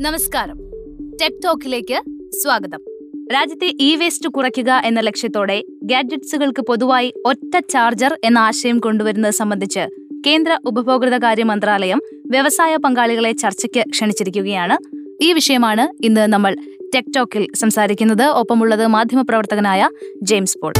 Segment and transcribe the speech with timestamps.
[0.00, 0.58] നമസ്കാരം.
[1.22, 2.02] ടെക് ടോക്കിലേക്ക്
[2.42, 2.80] സ്വാഗതം.
[3.34, 9.80] രാജ്യത്തെ ഇ വേസ്റ്റ് കുറയ്ക്കുക എന്ന ലക്ഷ്യത്തോടെ ഗാഡ്ജറ്റ്സുകൾക്ക് പൊതുവായി ഒറ്റ ചാർജർ എന്ന ആശയം കൊണ്ടുവരുന്നത് സംബന്ധിച്ച്
[10.26, 14.78] കേന്ദ്ര ഉപഭോക്തൃകാര്യ മന്ത്രാലയം വ്യവസായ പങ്കാളികളെ ചർച്ചയ്ക്ക് ക്ഷണിച്ചിരിക്കുകയാണ്.
[15.22, 16.56] ഈ വിഷയമാണ് ഇന്ന് നമ്മൾ
[16.94, 18.24] ടെക് ടോക്കിൽ സംസാരിക്കുന്നത്.
[18.24, 19.90] ഒപ്പമുള്ളത് മാധ്യമപ്രവർത്തകനായ
[20.22, 20.72] ജെയിംസ് പോൾ.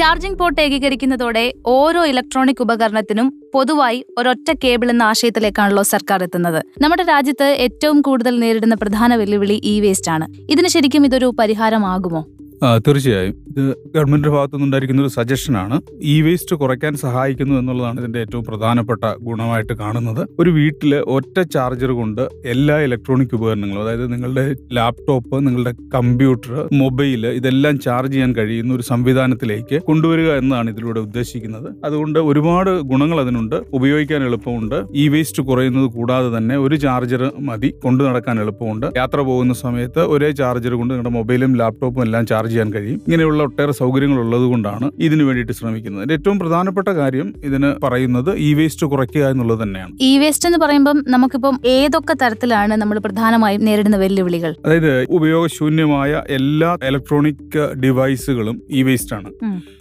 [0.00, 6.64] ചാർജിംഗ് പോർട്ട് ഏകീകരിക്കുന്നതോടെ ഓരോ ഇലക്ട്രോണിക് ഉപകരണത്തിനും പൊതുവായി ഒരൊറ്റ കേബിൾ എന്ന ആശയത്തിലേക്കാണല്ലോ സർക്കാർ എത്തുന്നത്.
[6.82, 10.26] നമ്മുടെ രാജ്യത്ത് ഏറ്റവും കൂടുതൽ നേരിടുന്ന പ്രധാന വെല്ലുവിളി ഇ വേസ്റ്റ് ആണ്.
[10.50, 12.22] ഇതിന് ശരിക്കും ഇതൊരു പരിഹാരമാകുമോ?
[12.62, 13.34] തീർച്ചയായും.
[13.48, 13.60] ഇത്
[13.94, 20.26] ഗവൺമെന്റിന്റെ ഭാഗത്തു നിന്നുണ്ടായിരിക്കുന്ന ഒരു സജഷനാണ് ഇ വേസ്റ്റ് കുറയ്ക്കാൻ സഹായിക്കുന്നു എന്നുള്ളതാണ് ഇതിന്റെ ഏറ്റവും പ്രധാനപ്പെട്ട ഗുണമായിട്ട് കാണുന്നത്.
[20.38, 27.78] ഒരു വീട്ടിൽ ഒറ്റ ചാർജർ കൊണ്ട് എല്ലാ ഇലക്ട്രോണിക് ഉപകരണങ്ങളും അതായത് നിങ്ങളുടെ ലാപ്ടോപ്പ് നിങ്ങളുടെ കമ്പ്യൂട്ടർ മൊബൈൽ ഇതെല്ലാം
[27.78, 31.68] ചാർജ് ചെയ്യാൻ കഴിയുന്ന ഒരു സംവിധാനത്തിലേക്ക് കൊണ്ടുവരിക എന്നതാണ് ഇതിലൂടെ ഉദ്ദേശിക്കുന്നത്.
[31.84, 33.56] അതുകൊണ്ട് ഒരുപാട് ഗുണങ്ങൾ അതിനുണ്ട്.
[33.72, 34.84] ഉപയോഗിക്കാൻ എളുപ്പമുണ്ട്.
[34.94, 38.86] ഇ വേസ്റ്റ് കുറയുന്നത് കൂടാതെ തന്നെ ഒരു ചാർജർ മതി കൊണ്ടു നടക്കാൻ എളുപ്പമുണ്ട്.
[38.96, 42.98] യാത്ര പോകുന്ന സമയത്ത് ഒരേ ചാർജർ കൊണ്ട് നിങ്ങളുടെ മൊബൈലും ലാപ്ടോപ്പും എല്ലാം ചാർജ് ചെയ്യാൻ കഴിയും.
[43.06, 46.04] ഇങ്ങനെയുള്ള ഒട്ടേറെ സൗകര്യങ്ങൾ ഉള്ളതുകൊണ്ടാണ് ഇതിനു വേണ്ടിയിട്ട് ശ്രമിക്കുന്നത്.
[46.16, 49.92] ഏറ്റവും പ്രധാനപ്പെട്ട കാര്യം ഇതിന് പറയുന്നത് ഇ വേസ്റ്റ് കുറയ്ക്കുക എന്നുള്ളത് തന്നെയാണ്.
[50.08, 54.52] ഇ വേസ്റ്റ് എന്ന് പറയുമ്പം നമുക്കിപ്പം ഏതൊക്കെ തരത്തിലാണ് നമ്മൾ പ്രധാനമായും നേരിടുന്ന വെല്ലുവിളികൾ?
[54.64, 59.30] അതായത് ഉപയോഗശൂന്യമായ എല്ലാ ഇലക്ട്രോണിക് ഡിവൈസുകളും ഇ വേസ്റ്റ് ആണ്.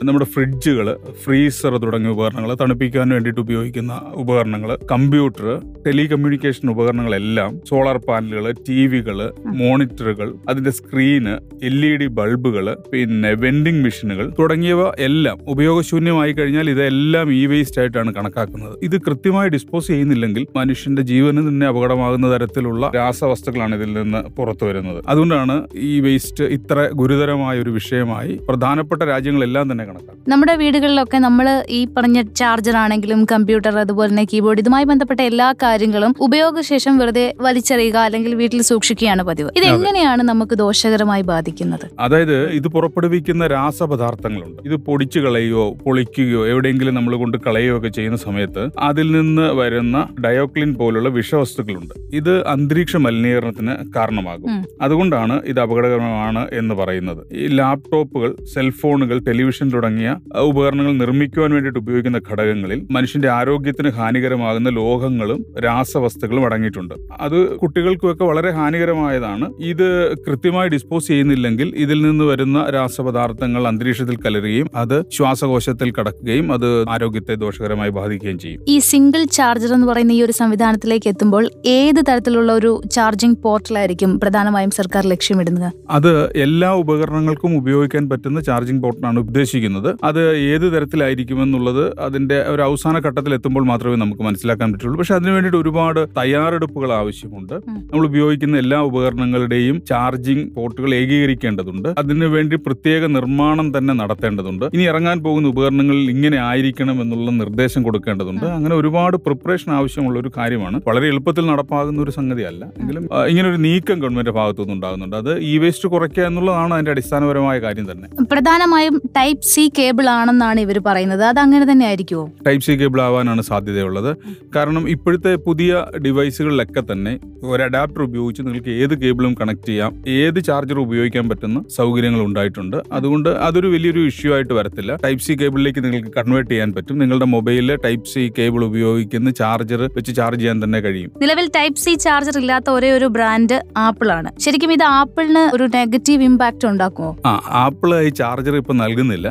[0.03, 0.87] നമ്മുടെ ഫ്രിഡ്ജുകൾ
[1.23, 5.47] ഫ്രീസർ തുടങ്ങിയ ഉപകരണങ്ങൾ തണുപ്പിക്കാൻ വേണ്ടിയിട്ട് ഉപയോഗിക്കുന്ന ഉപകരണങ്ങൾ കമ്പ്യൂട്ടർ
[5.85, 9.17] ടെലികമ്മ്യൂണിക്കേഷൻ ഉപകരണങ്ങളെല്ലാം സോളാർ പാനലുകൾ ടി വികൾ
[9.59, 11.33] മോണിറ്ററുകൾ അതിന്റെ സ്ക്രീന്
[11.69, 12.58] എൽ ഇ ഡി ബൾബുകൾ
[12.91, 18.79] പിന്നെ വെൻഡിങ് മെഷീനുകൾ തുടങ്ങിയവ എല്ലാം ഉപയോഗശൂന്യമായി കഴിഞ്ഞാൽ ഇതെല്ലാം ഇ വേസ്റ്റ് ആയിട്ടാണ് കണക്കാക്കുന്നത്.
[18.83, 25.03] ഇത് കൃത്യമായി ഡിസ്പോസ് ചെയ്യുന്നില്ലെങ്കിൽ മനുഷ്യന്റെ ജീവന് തന്നെ അപകടമാകുന്ന തരത്തിലുള്ള രാസവസ്തുക്കളാണ് ഇതിൽ നിന്ന് പുറത്തു വരുന്നത്.
[25.07, 30.29] അതുകൊണ്ടാണ് ഈ വേസ്റ്റ് ഇത്ര ഗുരുതരമായ ഒരു വിഷയമായി പ്രധാനപ്പെട്ട രാജ്യങ്ങളെല്ലാം തന്നെ കണക്കാക്കുന്നത്.
[30.29, 36.15] നമ്മുടെ വീടുകളിലൊക്കെ നമ്മൾ ഈ പറഞ്ഞ ചാർജർ ആണെങ്കിലും കമ്പ്യൂട്ടർ അതുപോലെ തന്നെ കീബോർഡ് ഇതുമായി ബന്ധപ്പെട്ട എല്ലാ കാര്യങ്ങളും
[36.19, 39.49] ഉപയോഗശേഷം വെറുതെ വലിച്ചെറിയുക അല്ലെങ്കിൽ വീട്ടിൽ സൂക്ഷിക്കുകയാണ് പതിവ്.
[39.57, 41.85] ഇത് എങ്ങനെയാണ് നമുക്ക് ദോഷകരമായി ബാധിക്കുന്നത്?
[41.99, 44.61] അതായത് ഇത് പുറപ്പെടുവിക്കുന്ന രാസപദാർത്ഥങ്ങളുണ്ട്.
[44.65, 50.73] ഇത് പൊടിച്ചു കളയുകയോ പൊളിക്കുകയോ എവിടെയെങ്കിലും നമ്മൾ കൊണ്ട് കളയുകയോ ഒക്കെ ചെയ്യുന്ന സമയത്ത് അതിൽ നിന്ന് വരുന്ന ഡയോക്ലിൻ
[50.73, 51.93] പോലുള്ള വിഷവസ്തുക്കളുണ്ട്.
[52.15, 54.65] ഇത് അന്തരീക്ഷ മലിനീകരണത്തിന് കാരണമാകും.
[54.81, 57.33] അതുകൊണ്ടാണ് ഇത് അപകടകരമാണ് എന്ന് പറയുന്നത്.
[57.33, 66.45] ഈ ലാപ്ടോപ്പുകൾ സെൽഫോണുകൾ ടെലിവിഷൻ തുടങ്ങിയ ഉപകരണങ്ങൾ നിർമ്മിക്കുവാൻ വേണ്ടിയിട്ട് ഉപയോഗിക്കുന്ന ഘടകങ്ങളിൽ മനുഷ്യന്റെ ആരോഗ്യത്തിന് ഹാനികരമാകുന്ന ലോഹങ്ങളും രാസവസ്തുക്കളും
[66.45, 66.95] അടങ്ങിയിട്ടുണ്ട്.
[67.19, 69.53] അത് കുട്ടികൾക്കുമൊക്കെ വളരെ ഹാനികരമായതാണ്.
[69.59, 77.35] ഇത് കൃത്യമായി ഡിസ്പോസ് ചെയ്യുന്നില്ലെങ്കിൽ ഇതിൽ നിന്ന് വരുന്ന രാസപദാർത്ഥങ്ങൾ അന്തരീക്ഷത്തിൽ കലരുകയും അത് ശ്വാസകോശത്തിൽ കടക്കുകയും അത് ആരോഗ്യത്തെ
[77.43, 78.61] ദോഷകരമായി ബാധിക്കുകയും ചെയ്യും.
[78.67, 84.71] ഈ സിംഗിൾ ചാർജർ എന്ന് പറയുന്ന ഈ ഒരു സംവിധാനത്തിലേക്ക് എത്തുമ്പോൾ ഏത് തരത്തിലുള്ള ഒരു ചാർജിംഗ് പോർട്ടലായിരിക്കും പ്രധാനമായും
[84.79, 85.69] സർക്കാർ ലക്ഷ്യമിടുന്നത്?
[85.89, 86.11] അത്
[86.45, 89.89] എല്ലാ ഉപകരണങ്ങൾക്കും ഉപയോഗിക്കാൻ പറ്റുന്ന ചാർജിംഗ് പോർട്ടലാണ് ഉദ്ദേശിക്കുന്നത്.
[90.03, 90.21] അത്
[90.53, 94.97] ഏത് തരത്തിലായിരിക്കുമെന്നുള്ളത് അതിന്റെ ഒരു അവസാന ഘട്ടത്തിൽ എത്തുമ്പോൾ മാത്രമേ നമുക്ക് മനസ്സിലാക്കാൻ പറ്റുള്ളൂ.
[94.97, 97.55] പക്ഷെ അതിനു വേണ്ടിയിട്ട് ഒരുപാട് തയ്യാറെടുപ്പുകൾ ആവശ്യമുണ്ട്.
[97.89, 101.89] നമ്മൾ ഉപയോഗിക്കുന്ന എല്ലാ ഉപകരണങ്ങളുടെയും ചാർജിംഗ് പോർട്ടുകൾ ഏകീകരിക്കേണ്ടതുണ്ട്.
[101.97, 104.65] അതിനു വേണ്ടി പ്രത്യേക നിർമ്മാണം തന്നെ നടത്തേണ്ടതുണ്ട്.
[104.73, 108.45] ഇനി ഇറങ്ങാൻ പോകുന്ന ഉപകരണങ്ങളിൽ ഇങ്ങനെ ആയിരിക്കണം എന്നുള്ള നിർദ്ദേശം കൊടുക്കേണ്ടതുണ്ട്.
[108.45, 110.81] അങ്ങനെ ഒരുപാട് പ്രിപ്പറേഷൻ ആവശ്യമുള്ള ഒരു കാര്യമാണ്.
[110.87, 112.65] വളരെ എളുപ്പത്തിൽ നടപ്പാകുന്ന ഒരു സംഗതിയല്ല.
[112.81, 115.15] എങ്കിലും ഇങ്ങനെ ഒരു നീക്കം ഗവൺമെന്റ് ഭാഗത്തുനിന്ന് ഉണ്ടാകുന്നുണ്ട്.
[115.15, 118.07] അത് ഇ വേസ്റ്റ് കുറയ്ക്കുക എന്നുള്ളതാണ് അതിന്റെ അടിസ്ഥാനപരമായ കാര്യം തന്നെ.
[118.31, 121.23] പ്രധാനമായും ടൈപ്പ് സി കേബിൾ ആണെന്നാണ് ഇവർ പറയുന്നത്.
[121.23, 124.17] അത് അങ്ങനെ തന്നെ ആയിരിക്കുമോ ടൈപ്പ് സി കേബിൾ ആവാനാണ് സാധ്യതയുള്ളത്.
[124.55, 130.03] കാരണം ഇപ്പോഴത്തെ പുതിയ ഡിവൈസുകളിലൊക്കെ തന്നെ ഒരു അഡാപ്റ്റർ ഉപയോഗിച്ച് നിങ്ങൾക്ക് ഏത് കേബിളും കണക്ട് ചെയ്യാം.
[130.07, 131.63] ഏത് ചാർജർ ഉപയോഗിക്കാൻ പറ്റുന്ന
[132.09, 134.91] സൗകര്യങ്ങൾ ഉണ്ടായിട്ടുണ്ട് അതുകൊണ്ട് അതൊരു വലിയൊരു ഇഷ്യൂ ആയിട്ട് വരത്തില്ല.
[135.05, 136.95] ടൈപ്പ് സി കേബിളിലേക്ക് നിങ്ങൾക്ക് കൺവേർട്ട് ചെയ്യാൻ പറ്റും.
[137.01, 141.11] നിങ്ങളുടെ മൊബൈലിൽ ടൈപ്പ് സി കേബിൾ ഉപയോഗിക്കുന്ന ചാർജർ വെച്ച് ചാർജ് ചെയ്യാൻ തന്നെ കഴിയും.
[141.23, 144.29] നിലവിൽ ടൈപ്പ് സി ചാർജർ ഇല്ലാത്ത ഒരേ ഒരു ബ്രാൻഡ് ആപ്പിൾ ആണ്.
[144.45, 147.11] ശരിക്കും ഇത് ആപ്പിളിന് ഒരു നെഗറ്റീവ് ഇമ്പാക്ട് ഉണ്ടാക്കുമോ?
[147.31, 147.33] ആ
[147.63, 149.27] ആപ്പിൾ ഈ ചാർജർ ഇപ്പൊ നൽകുന്നില്ല.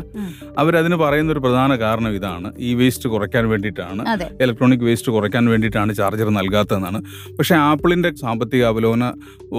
[0.63, 2.49] അവരതിന് പറയുന്ന ഒരു പ്രധാന കാരണം ഇതാണ്.
[2.69, 4.03] ഈ വേസ്റ്റ് കുറയ്ക്കാൻ വേണ്ടിയിട്ടാണ്.
[4.45, 7.01] ഇലക്ട്രോണിക് വേസ്റ്റ് കുറയ്ക്കാൻ വേണ്ടിയിട്ടാണ് ചാർജർ നൽകാത്തതെന്നാണ്.
[7.39, 9.05] പക്ഷെ ആപ്പിളിന്റെ സാമ്പത്തിക അവലോകന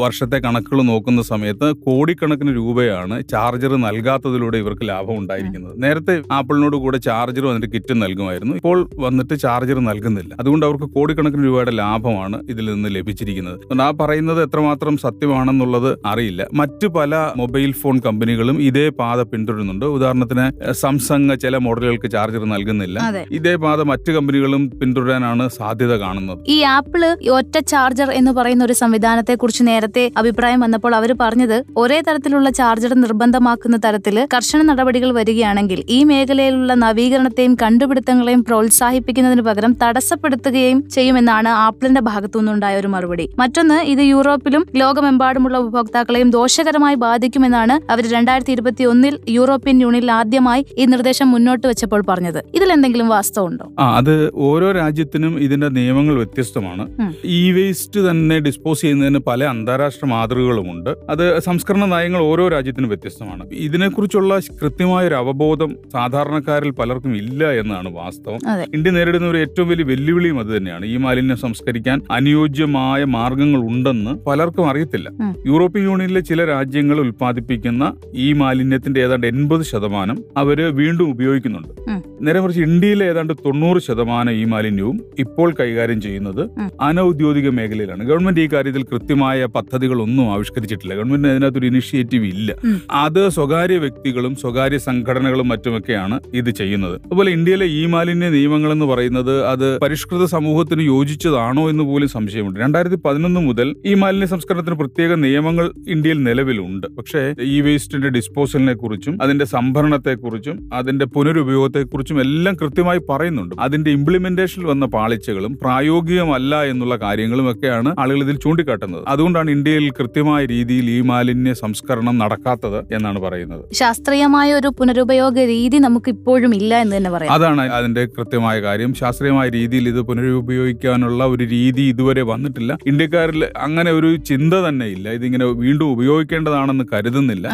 [0.04, 5.74] വർഷത്തെ കണക്കുകൾ നോക്കുന്ന സമയത്ത് കോടിക്കണക്കിന് രൂപയാണ് ചാർജർ നൽകാൻ നൽകാത്തതിലൂടെ ഇവർക്ക് ലാഭം ഉണ്ടായിരിക്കുന്നത്.
[5.84, 8.54] നേരത്തെ ആപ്പിളിനോട് കൂടെ ചാർജർ വന്നിട്ട് കിറ്റ് നൽകുമായിരുന്നു.
[8.60, 10.32] ഇപ്പോൾ വന്നിട്ട് ചാർജർ നൽകുന്നില്ല.
[10.42, 13.58] അതുകൊണ്ട് അവർക്ക് കോടിക്കണക്കിന് രൂപയുടെ ലാഭമാണ് ഇതിൽ നിന്ന് ലഭിച്ചിരിക്കുന്നത്.
[13.64, 16.42] അതുകൊണ്ട് ആ പറയുന്നത് എത്രമാത്രം സത്യമാണെന്നുള്ളത് അറിയില്ല.
[16.62, 19.86] മറ്റ് പല മൊബൈൽ ഫോൺ കമ്പനികളും ഇതേ പാത പിന്തുടരുന്നുണ്ട്.
[19.98, 20.46] ഉദാഹരണത്തിന്
[20.84, 23.00] സംസങ് ചില മോഡലുകൾക്ക് ചാർജർ നൽകുന്നില്ല.
[23.40, 26.42] ഇതേ പാത മറ്റ് കമ്പനികളും പിന്തുടരാനാണ് സാധ്യത കാണുന്നത്.
[26.56, 27.04] ഈ ആപ്പിൾ
[27.40, 32.92] ഒറ്റ ചാർജർ എന്ന് പറയുന്ന ഒരു സംവിധാനത്തെ കുറിച്ച് നേരത്തെ അഭിപ്രായം വന്നപ്പോൾ അവർ പറഞ്ഞത് ഒരേ തരത്തിലുള്ള ചാർജർ
[33.04, 42.80] നിർബന്ധമാക്കുന്ന തരത്തിൽ കർശന നടപടികൾ വരികയാണെങ്കിൽ ഈ മേഖലയിലുള്ള നവീകരണത്തെയും കണ്ടുപിടുത്തങ്ങളെയും പ്രോത്സാഹിപ്പിക്കുന്നതിന് പകരം തടസ്സപ്പെടുത്തുകയും ചെയ്യുമെന്നാണ് ആപ്പിളിന്റെ ഭാഗത്തുനിന്നുണ്ടായ
[42.82, 43.26] ഒരു മറുപടി.
[43.40, 50.86] മറ്റൊന്ന് ഇത് യൂറോപ്പിലും ലോകമെമ്പാടുമുള്ള ഉപഭോക്താക്കളെയും ദോഷകരമായി ബാധിക്കുമെന്നാണ് അവർ രണ്ടായിരത്തി ഇരുപത്തി ഒന്നിൽ യൂറോപ്യൻ യൂണിയനിൽ ആദ്യമായി ഈ
[50.94, 52.40] നിർദ്ദേശം മുന്നോട്ട് വെച്ചപ്പോൾ പറഞ്ഞത്.
[52.56, 53.66] ഇതിൽ എന്തെങ്കിലും വാസ്തവമുണ്ടോ
[54.00, 54.14] അത്
[54.50, 56.84] ഓരോ രാജ്യത്തിനും ഇതിന്റെ നിയമങ്ങൾ വ്യത്യസ്തമാണ്.
[57.26, 60.92] ഈ ഇ വേസ്റ്റ് തന്നെ ഡിസ്പോസ് ചെയ്യുന്നതിന് പല അന്താരാഷ്ട്ര മാതൃകകളുമുണ്ട്.
[61.14, 63.44] അത് സംസ്കരണ നയങ്ങൾ ഓരോ രാജ്യത്തിനും വ്യത്യസ്തമാണ്.
[63.68, 68.40] ഇതിനെക്കുറിച്ചുള്ള കൃത്യമായ ഒരു അവബോധം സാധാരണക്കാരിൽ പലർക്കും ഇല്ല എന്നാണ് വാസ്തവം.
[68.74, 70.86] ഇന്ത്യ നേരിടുന്ന ഒരു ഏറ്റവും വലിയ വെല്ലുവിളിയും അത് തന്നെയാണ്.
[70.86, 75.08] ഈ മാലിന്യം സംസ്കരിക്കാൻ അനുയോജ്യമായ മാർഗങ്ങൾ ഉണ്ടെന്ന് പലർക്കും അറിയത്തില്ല.
[75.46, 77.84] യൂറോപ്യൻ യൂണിയനിലെ ചില രാജ്യങ്ങൾ ഉൽപ്പാദിപ്പിക്കുന്ന
[78.26, 81.74] ഈ മാലിന്യത്തിന്റെ ഏതാണ്ട് എൺപത് ശതമാനം അവർ വീണ്ടും ഉപയോഗിക്കുന്നുണ്ട്.
[82.22, 86.50] നേരെ മറിച്ച് ഇന്ത്യയിലെ ഏതാണ്ട് തൊണ്ണൂറ് ശതമാനം ഈ മാലിന്യവും ഇപ്പോൾ കൈകാര്യം ചെയ്യുന്നത്
[86.82, 88.04] അനൌദ്യോഗിക മേഖലയിലാണ്.
[88.04, 90.96] ഗവൺമെന്റ് ഈ കാര്യത്തിൽ കൃത്യമായ പദ്ധതികളൊന്നും ആവിഷ്കരിച്ചിട്ടില്ല.
[90.96, 92.56] ഗവൺമെന്റിന് അതിനകത്തൊരു ഇനിഷ്യേറ്റീവ് ഇല്ല.
[92.92, 96.96] അത് സ്വകാര്യ വ്യക്തികളും സ്വകാര്യ സംഘടനകളും മറ്റുമൊക്കെയാണ് ഇത് ചെയ്യുന്നത്.
[97.06, 102.60] അതുപോലെ ഇന്ത്യയിലെ ഈ മാലിന്യ നിയമങ്ങൾ എന്ന് പറയുന്നത് അത് പരിഷ്കൃത സമൂഹത്തിന് യോജിച്ചതാണോ എന്ന് പോലും സംശയമുണ്ട്.
[102.60, 106.88] രണ്ടായിരത്തി പതിനൊന്ന് മുതൽ ഈ മാലിന്യ സംസ്കരണത്തിന് പ്രത്യേക നിയമങ്ങൾ ഇന്ത്യയിൽ നിലവിലുണ്ട്.
[106.88, 113.54] പക്ഷേ ഈ വേസ്റ്റിന്റെ ഡിസ്പോസലിനെ കുറിച്ചും അതിന്റെ സംഭരണത്തെക്കുറിച്ചും അതിന്റെ പുനരുപയോഗത്തെ കുറിച്ചും എല്ലാം കൃത്യമായി പറയുന്നുണ്ട്.
[113.66, 119.04] അതിന്റെ ഇംപ്ലിമെന്റേഷനിൽ വന്ന പാളിച്ചകളും പ്രായോഗികമല്ല എന്നുള്ള കാര്യങ്ങളും ഒക്കെയാണ് ആളുകൾ ഇതിൽ ചൂണ്ടിക്കാട്ടുന്നത്.
[119.14, 123.64] അതുകൊണ്ടാണ് ഇന്ത്യയിൽ കൃത്യമായ രീതിയിൽ ഈ മാലിന്യ സംസ്കരണം നടക്കാത്തത് എന്നാണ് പറയുന്നത്.
[123.82, 127.34] ശാസ്ത്രീയമായ ഒരു പുനരുപയോഗ രീതി നമുക്ക് ഇപ്പോഴും ഇല്ല എന്ന് തന്നെ പറയാം.
[127.38, 128.92] അതാണ് അതിന്റെ കൃത്യമായ കാര്യം.
[129.02, 132.72] ശാസ്ത്രീയമായ രീതിയിൽ ഇത് പുനരുപയോഗിക്കാനുള്ള ഒരു രീതി ഇതുവരെ വന്നിട്ടില്ല.
[132.92, 135.10] ഇന്ത്യക്കാരിൽ അങ്ങനെ ഒരു ചിന്ത തന്നെ ഇല്ല.
[135.20, 137.46] ഇതിങ്ങനെ വീണ്ടും ഉപയോഗിക്കേണ്ടതാണെന്ന് കരുതുന്നില്ല.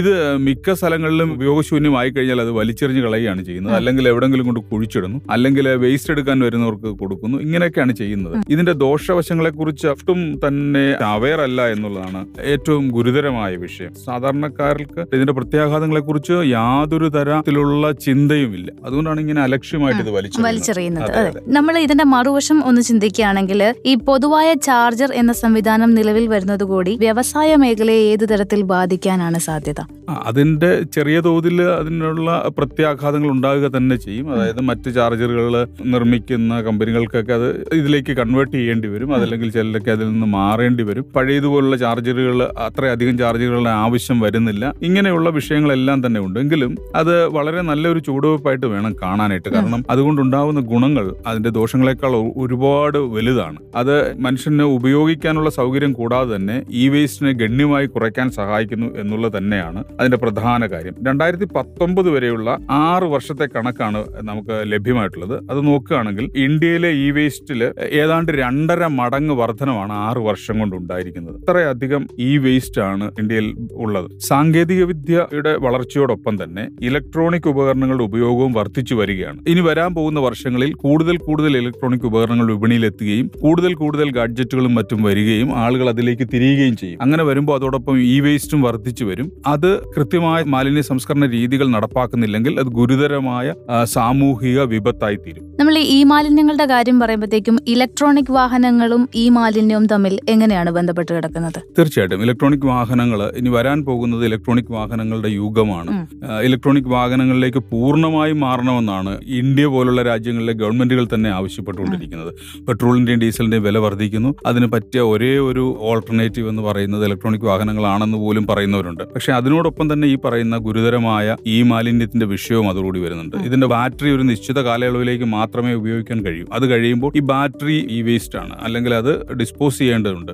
[0.00, 0.12] ഇത്
[0.46, 3.74] മിക്ക സ്ഥലങ്ങളിലും ഉപയോഗശൂന്യമായി കഴിഞ്ഞാൽ അത് വലിച്ചെറിഞ്ഞ് കളയുകയാണ് ചെയ്യുന്നത്.
[3.78, 8.36] അല്ലെങ്കിൽ എവിടെങ്കിലും കൊണ്ട് കുഴിച്ചിടുന്നു അല്ലെങ്കിൽ വേസ്റ്റ് എടുക്കാൻ വരുന്നവർക്ക് കൊടുക്കുന്നു ഇങ്ങനെയൊക്കെയാണ് ചെയ്യുന്നത്.
[8.54, 10.84] ഇതിന്റെ ദോഷവശങ്ങളെ കുറിച്ച് ഒട്ടും തന്നെ
[11.14, 12.20] അവയർ അല്ല എന്നുള്ളതാണ്
[12.52, 13.92] ഏറ്റവും ഗുരുതരമായ വിഷയം.
[14.06, 18.68] സാധാരണക്കാർക്ക് ഇതിന്റെ പ്രത്യാഘാതങ്ങളെ കുറിച്ച് യാതൊരു തരത്തിലുള്ള ചിന്തയുമില്ല.
[18.86, 21.40] അതുകൊണ്ടാണ് ഇങ്ങനെ അലക്ഷ്യമായിട്ട് ഇത് വലിച്ചെറിയുന്നത്.
[21.58, 23.60] നമ്മൾ ഇതിന്റെ മറുവശം ഒന്ന് ചിന്തിക്കുകയാണെങ്കിൽ
[23.90, 29.80] ഈ പൊതുവായ ചാർജർ എന്ന സംവിധാനം നിലവിൽ വരുന്നതുകൂടി വ്യവസായ മേഖലയെ ഏത് തരത്തിൽ ബാധിക്കാനാണ് സാധ്യത?
[30.28, 32.28] അതിന്റെ ചെറിയ തോതിൽ അതിനുള്ള
[32.58, 34.32] പ്രത്യാഘാതങ്ങൾ ഉണ്ടാകുക തന്നെ ചെയ്യും.
[34.32, 39.14] അതായത് മറ്റ് ചാർജറുകൾ നിർമ്മിക്കുന്ന കമ്പനികൾക്കൊക്കെ അത് ഇതിലേക്ക് കൺവേർട്ട് ചെയ്യേണ്ടി വരും.
[39.14, 41.04] അതല്ലെങ്കിൽ ചിലരൊക്കെ അതിൽ നിന്ന് മാറേണ്ടി വരും.
[41.16, 44.74] പഴയതുപോലുള്ള ചാർജറുകൾ അത്രയധികം ചാർജറുകളുടെ ആവശ്യം വരുന്നില്ല.
[44.82, 46.40] ഇങ്ങനെയുള്ള വിഷയങ്ങളെല്ലാം തന്നെ ഉണ്ട്.
[46.40, 49.48] എങ്കിലും അത് വളരെ നല്ലൊരു ചൂടുവെപ്പായിട്ട് വേണം കാണാനായിട്ട്.
[49.48, 53.58] കാരണം അതുകൊണ്ടുണ്ടാവുന്ന ഗുണങ്ങൾ അതിന്റെ ദോഷങ്ങളെക്കാൾ ഒരുപാട് വലുതാണ്.
[53.76, 60.66] അത് മനുഷ്യന് ഉപയോഗിക്കാനുള്ള സൗകര്യം കൂടാതെ തന്നെ ഇ വേസ്റ്റിനെ ഗണ്യമായി കുറയ്ക്കാൻ സഹായിക്കുന്നു എന്നുള്ളത് തന്നെയാണ് അതിന്റെ പ്രധാന
[60.66, 60.94] കാര്യം.
[61.06, 63.46] രണ്ടായിരത്തി പത്തൊമ്പത് വരെയുള്ള ആറ് വർഷത്തെ
[63.80, 65.34] കണക്കാണ് നമുക്ക് ലഭ്യമായിട്ടുള്ളത്.
[65.52, 67.60] അത് നോക്കുകയാണെങ്കിൽ ഇന്ത്യയിലെ ഇ വേസ്റ്റിൽ
[68.02, 71.36] ഏതാണ്ട് രണ്ടര മടങ്ങ് വർധനമാണ് ആറ് വർഷം കൊണ്ട് ഉണ്ടായിരിക്കുന്നത്.
[71.42, 73.48] അത്രയധികം ഇ വേസ്റ്റ് ആണ് ഇന്ത്യയിൽ
[73.84, 74.08] ഉള്ളത്.
[74.28, 79.38] സാങ്കേതിക വിദ്യയുടെ വളർച്ചയോടൊപ്പം തന്നെ ഇലക്ട്രോണിക് ഉപകരണങ്ങളുടെ ഉപയോഗവും വർദ്ധിച്ചു വരികയാണ്.
[79.52, 85.88] ഇനി വരാൻ പോകുന്ന വർഷങ്ങളിൽ കൂടുതൽ കൂടുതൽ ഇലക്ട്രോണിക് ഉപകരണങ്ങൾ വിപണിയിലെത്തുകയും കൂടുതൽ കൂടുതൽ ഗാഡ്ജറ്റുകളും മറ്റും വരികയും ആളുകൾ
[85.94, 86.98] അതിലേക്ക് തിരിയുകയും ചെയ്യും.
[87.04, 89.28] അങ്ങനെ വരുമ്പോൾ അതോടൊപ്പം ഇ വേസ്റ്റും വർദ്ധിച്ചു വരും.
[89.46, 93.46] അത് കൃത്യമായ മാലിന്യ സംസ്കരണ രീതികൾ നടപ്പാക്കുന്നില്ലെങ്കിൽ അത് ഗുരുതരമായ
[93.84, 101.12] സാമൂഹിക വിപത്തായി തീരും നമ്മൾ ഈ മാലിന്യങ്ങളുടെ കാര്യം പറയുമ്പോഴത്തേക്കും ഇലക്ട്രോണിക് വാഹനങ്ങളും ഈ മാലിന്യവും തമ്മിൽ എങ്ങനെയാണ് ബന്ധപ്പെട്ട്
[101.12, 101.58] കിടക്കുന്നത്?
[101.78, 102.22] തീർച്ചയായിട്ടും.
[102.22, 106.06] ഇലക്ട്രോണിക് വാഹനങ്ങൾ ഇനി വരാൻ പോകുന്നത് ഇലക്ട്രോണിക് വാഹനങ്ങളുടെ യുഗമാണ്.
[106.42, 112.32] ഇലക്ട്രോണിക് വാഹനങ്ങളിലേക്ക് പൂർണമായും മാറണമെന്നാണ് ഇന്ത്യ പോലുള്ള രാജ്യങ്ങളിലെ ഗവൺമെന്റുകൾ തന്നെ ആവശ്യപ്പെട്ടുകൊണ്ടിരിക്കുന്നത്.
[112.68, 114.34] പെട്രോളിന്റെയും ഡീസലിന്റെയും വില വർദ്ധിക്കുന്നു.
[114.46, 119.04] അതിന് പറ്റിയ ഒരേ ഒരു ഓൾട്ടർനേറ്റീവ് എന്ന് പറയുന്നത് ഇലക്ട്രോണിക് വാഹനങ്ങളാണെന്ന് പോലും പറയുന്നവരുണ്ട്.
[119.14, 123.36] പക്ഷെ അതിനോടൊപ്പം തന്നെ ഈ പറയുന്ന ഗുരുതരമായ ഈ മാലിന്യത്തിന്റെ വിഷയവും അതോടുകൂടി വരുന്നുണ്ട്.
[123.48, 126.46] ഇതിന്റെ ബാറ്ററി ഒരു നിശ്ചിത കാലയളവിലേക്ക് മാത്രമേ ഉപയോഗിക്കാൻ കഴിയൂ.
[126.52, 128.54] അത് കഴിയുമ്പോൾ ഈ ബാറ്ററി ഈ വേസ്റ്റ് ആണ്.
[128.62, 130.32] അല്ലെങ്കിൽ അത് ഡിസ്പോസ് ചെയ്യേണ്ടതുണ്ട്.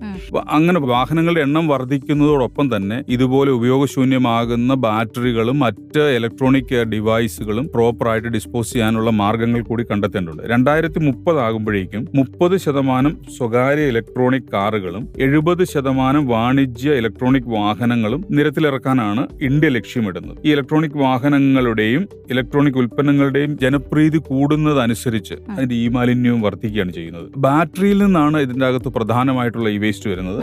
[0.51, 9.61] അങ്ങനെ വാഹനങ്ങളുടെ എണ്ണം വർദ്ധിക്കുന്നതോടൊപ്പം തന്നെ ഇതുപോലെ ഉപയോഗശൂന്യമാകുന്ന ബാറ്ററികളും മറ്റ് ഇലക്ട്രോണിക് ഡിവൈസുകളും പ്രോപ്പറായിട്ട് ഡിസ്പോസ് ചെയ്യാനുള്ള മാർഗങ്ങൾ
[9.63, 10.43] കൂടി കണ്ടെത്തേണ്ടതുണ്ട്.
[10.53, 19.69] രണ്ടായിരത്തി മുപ്പത് ആകുമ്പോഴേക്കും മുപ്പത് ശതമാനം സ്വകാര്യ ഇലക്ട്രോണിക് കാറുകളും എഴുപത് ശതമാനം വാണിജ്യ ഇലക്ട്രോണിക് വാഹനങ്ങളും നിരത്തിലിറക്കാനാണ് ഇന്ത്യ
[19.69, 20.39] ലക്ഷ്യമിടുന്നത്.
[20.45, 27.27] ഈ ഇലക്ട്രോണിക് വാഹനങ്ങളുടെയും ഇലക്ട്രോണിക് ഉൽപ്പന്നങ്ങളുടെയും ജനപ്രീതി കൂടുന്നതനുസരിച്ച് അതിന്റെ ഈ മാലിന്യവും വർദ്ധിക്കുകയാണ് ചെയ്യുന്നത്.
[27.45, 30.41] ബാറ്ററിയിൽ നിന്നാണ് ഇതിന്റെ അകത്ത് പ്രധാനമായിട്ടുള്ള ഈ വേസ്റ്റ് വരുന്നത്.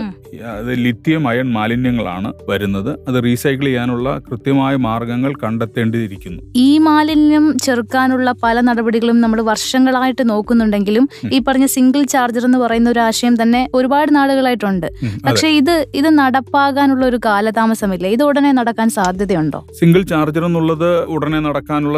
[0.60, 2.92] അത് ലിത്യം അയൺ മാലിന്യങ്ങളാണ് വരുന്നത്.
[3.10, 6.42] അത് റീസൈക്കിൾ ചെയ്യാനുള്ള കൃത്യമായ മാർഗങ്ങൾ കണ്ടെത്തേണ്ടിയിരിക്കുന്നു.
[6.68, 13.04] ഈ മാലിന്യം ചെറുക്കാനുള്ള പല നടപടികളും നമ്മൾ വർഷങ്ങളായിട്ട് നോക്കുന്നുണ്ടെങ്കിലും ഈ പറഞ്ഞ സിംഗിൾ ചാർജർ എന്ന് പറയുന്ന ഒരു
[13.08, 14.88] ആശയം തന്നെ ഒരുപാട് നാളുകളായിട്ടുണ്ട്.
[15.28, 18.06] പക്ഷെ ഇത് ഇത് നടപ്പാകാനുള്ള ഒരു കാലതാമസമില്ല.
[18.18, 19.62] ഇത് ഉടനെ നടക്കാൻ സാധ്യതയുണ്ടോ?
[19.82, 21.98] സിംഗിൾ ചാർജർ എന്നുള്ളത് ഉടനെ നടക്കാനുള്ള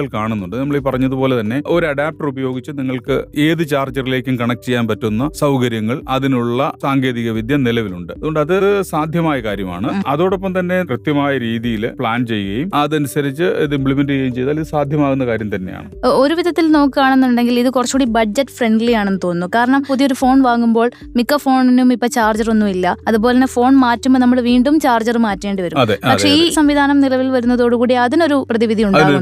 [0.00, 0.56] സാധ്യതകൾ കാണുന്നുണ്ട്.
[0.60, 3.16] നമ്മൾ ഈ പറഞ്ഞതുപോലെ തന്നെ ഒരു അഡാപ്റ്റർ ഉപയോഗിച്ച് നിങ്ങൾക്ക്
[3.46, 8.12] ഏത് ചാർജറിലേക്കും കണക്ട് ചെയ്യാൻ പറ്റുന്ന സൗകര്യങ്ങൾ അതിനുള്ള സാങ്കേതിക വിദ്യ നിലവിലുണ്ട്.
[8.18, 8.56] അതുകൊണ്ട് അത്
[8.92, 9.88] സാധ്യമായ കാര്യമാണ്.
[10.12, 15.88] അതോടൊപ്പം തന്നെ കൃത്യമായ രീതിയിൽ പ്ലാൻ ചെയ്യുകയും അതനുസരിച്ച് ഇത് ഇംപ്ലിമെന്റ് ചെയ്യുകയും ചെയ്താൽ ഇത് സാധ്യമാകുന്ന കാര്യം തന്നെയാണ്.
[16.22, 19.48] ഒരു വിധത്തിൽ നോക്കുകയാണെന്നുണ്ടെങ്കിൽ ഇത് കുറച്ചുകൂടി ബഡ്ജറ്റ് ഫ്രണ്ട്ലി ആണെന്ന് തോന്നുന്നു.
[19.56, 20.88] കാരണം പുതിയൊരു ഫോൺ വാങ്ങുമ്പോൾ
[21.18, 22.86] മിക്ക ഫോണിനും ഇപ്പൊ ചാർജർ ഒന്നും ഇല്ല.
[23.08, 25.78] അതുപോലെ തന്നെ ഫോൺ മാറ്റുമ്പോൾ നമ്മൾ വീണ്ടും ചാർജർ മാറ്റേണ്ടി വരും.
[26.10, 29.16] പക്ഷേ ഈ സംവിധാനം നിലവിൽ വരുന്നതോടുകൂടി അതിനൊരു പ്രതിവിധി ഉണ്ടാകും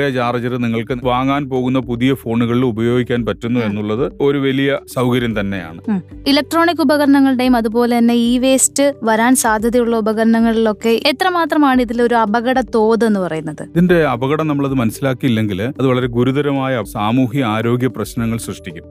[0.00, 5.80] ഒരേ ചാർജർ നിങ്ങൾക്ക് വാങ്ങാൻ പോകുന്ന പുതിയ ഫോണുകളിൽ ഉപയോഗിക്കാൻ പറ്റുന്നു എന്നുള്ളത് ഒരു വലിയ സൗകര്യം തന്നെയാണ്.
[6.26, 13.62] ഇലക്ട്രോണിക് ഉപകരണങ്ങളുടെയും അതുപോലെ തന്നെ ഇ വേസ്റ്റ് വരാൻ സാധ്യതയുള്ള ഉപകരണങ്ങളിലൊക്കെ എത്രമാത്രമാണ് ഒരു അപകട തോത് എന്ന് പറയുന്നത്?
[13.62, 18.86] ഇതിന്റെ അപകടം നമ്മളത് മനസ്സിലാക്കിയില്ലെങ്കിൽ അത് വളരെ ഗുരുതരമായ സാമൂഹ്യ ആരോഗ്യ പ്രശ്നങ്ങൾ സൃഷ്ടിക്കും.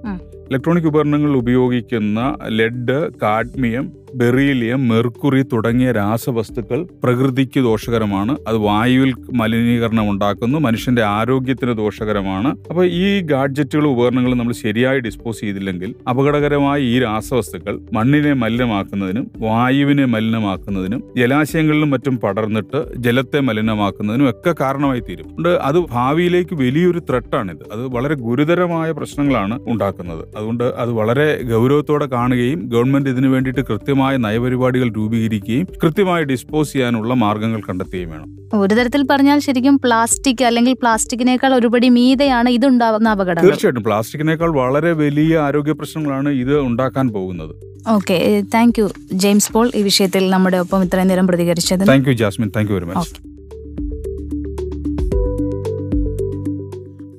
[0.49, 3.85] ഇലക്ട്രോണിക് ഉപകരണങ്ങൾ ഉപയോഗിക്കുന്ന ലെഡ് കാഡ്മിയം
[4.15, 8.37] ബെറീലിയം മെർക്കുറി തുടങ്ങിയ രാസവസ്തുക്കൾ പ്രകൃതിക്ക് ദോഷകരമാണ്.
[8.47, 12.47] അത് വായുവിൽ മലിനീകരണം ഉണ്ടാക്കുന്നു മനുഷ്യന്റെ ആരോഗ്യത്തിന് ദോഷകരമാണ്.
[12.69, 21.03] അപ്പോൾ ഈ ഗാഡ്ജറ്റുകളും ഉപകരണങ്ങളും നമ്മൾ ശരിയായി ഡിസ്പോസ് ചെയ്തില്ലെങ്കിൽ അപകടകരമായ ഈ രാസവസ്തുക്കൾ മണ്ണിനെ മലിനമാക്കുന്നതിനും വായുവിനെ മലിനമാക്കുന്നതിനും
[21.17, 25.25] ജലാശയങ്ങളിലും മറ്റും പടർന്നിട്ട് ജലത്തെ മലിനമാക്കുന്നതിനും ഒക്കെ കാരണമായി തീരും.
[25.25, 30.27] അതുകൊണ്ട് അത് ഭാവിയിലേക്ക് വലിയൊരു ത്രെട്ടാണിത് അത് വളരെ ഗുരുതരമായ പ്രശ്നങ്ങളാണ് ഉണ്ടാക്കുന്നത്.
[30.37, 37.62] അതുകൊണ്ട് അത് വളരെ ഗൗരവത്തോടെ കാണുകയും ഗവൺമെന്റ് ഇതിനു വേണ്ടിയിട്ട് കൃത്യമായ നയപരിപാടികൾ രൂപീകരിക്കുകയും കൃത്യമായി ഡിസ്പോസ് ചെയ്യാനുള്ള മാർഗങ്ങൾ
[37.70, 38.29] കണ്ടെത്തുകയും വേണം.
[38.53, 43.84] ഒരു തരത്തിൽ പറഞ്ഞാൽ ശരിക്കും പ്ലാസ്റ്റിക് അല്ലെങ്കിൽ പ്ലാസ്റ്റിക്കിനേക്കാൾ ഒരുപടി മീതെയാണ് ഇതുണ്ടാവുന്ന അപകടം തീർച്ചയായിട്ടും.
[43.84, 47.56] പ്ലാസ്റ്റിക്കിനേക്കാൾ വളരെ വലിയ ആരോഗ്യ പ്രശ്നങ്ങളാണ് ഇത് ഉണ്ടാക്കാൻ പോകുന്നത്.
[47.88, 52.51] Okay thank you James Paul ഈ വിഷയത്തിൽ നമ്മുടെ ഒപ്പം ഇത്രയും നേരം പ്രതികരിച്ചത് thank you Jasmine
[52.56, 53.29] thank you very much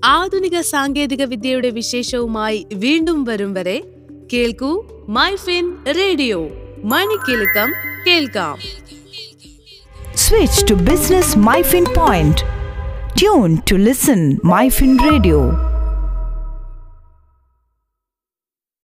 [0.05, 3.85] ആധുനിക സാങ്കേതിക വിദ്യയുടെ വിശേഷവുമായി വീണ്ടും വരും വരെ
[4.33, 6.51] കേൾക്കൂ my fin radio.
[6.83, 7.73] Manikilakam,
[8.05, 8.59] Telkam.
[10.15, 12.45] Switch to Business MyFin Point.
[13.17, 15.70] Tune to listen MyFin Radio.